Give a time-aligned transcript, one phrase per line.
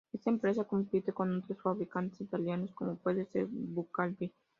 [0.13, 4.33] Esta empresa compite con otros fabricantes italianos como puede ser Ducati.